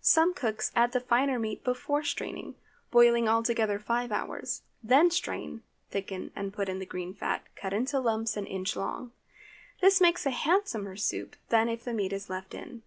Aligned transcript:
Some 0.00 0.32
cooks 0.32 0.72
add 0.74 0.92
the 0.92 0.98
finer 1.00 1.38
meat 1.38 1.62
before 1.62 2.04
straining, 2.04 2.54
boiling 2.90 3.28
all 3.28 3.42
together 3.42 3.78
five 3.78 4.12
hours; 4.12 4.62
then 4.82 5.10
strain, 5.10 5.62
thicken, 5.90 6.30
and 6.34 6.54
put 6.54 6.70
in 6.70 6.78
the 6.78 6.86
green 6.86 7.12
fat, 7.12 7.42
cut 7.54 7.74
into 7.74 8.00
lumps 8.00 8.34
an 8.38 8.46
inch 8.46 8.76
long. 8.76 9.12
This 9.82 10.00
makes 10.00 10.24
a 10.24 10.30
handsomer 10.30 10.96
soup 10.96 11.36
than 11.50 11.68
if 11.68 11.84
the 11.84 11.92
meat 11.92 12.14
is 12.14 12.30
left 12.30 12.54
in. 12.54 12.80